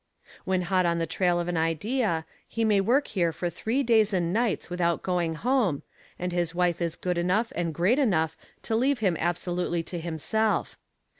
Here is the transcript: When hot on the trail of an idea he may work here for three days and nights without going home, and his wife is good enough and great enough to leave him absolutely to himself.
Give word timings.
When 0.45 0.63
hot 0.63 0.87
on 0.87 0.97
the 0.97 1.05
trail 1.05 1.39
of 1.39 1.47
an 1.47 1.57
idea 1.57 2.25
he 2.47 2.65
may 2.65 2.81
work 2.81 3.09
here 3.09 3.31
for 3.31 3.51
three 3.51 3.83
days 3.83 4.13
and 4.13 4.33
nights 4.33 4.67
without 4.67 5.03
going 5.03 5.35
home, 5.35 5.83
and 6.17 6.31
his 6.31 6.55
wife 6.55 6.81
is 6.81 6.95
good 6.95 7.19
enough 7.19 7.53
and 7.55 7.71
great 7.71 7.99
enough 7.99 8.35
to 8.63 8.75
leave 8.75 8.97
him 8.97 9.15
absolutely 9.19 9.83
to 9.83 9.99
himself. 9.99 10.75